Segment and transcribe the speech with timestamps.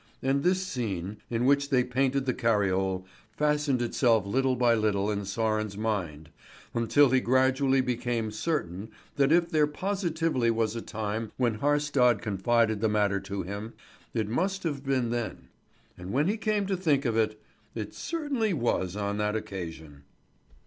[0.23, 3.05] And this scene, in which they painted the cariole,
[3.37, 6.31] fastened itself little by little in Sören's mind,
[6.73, 12.81] until he gradually became certain that if there positively was a time when Haarstad confided
[12.81, 13.73] the matter to him,
[14.11, 15.49] it must have been then;
[15.95, 17.39] and when he came to think of it,
[17.75, 20.01] it certainly was on that occasion.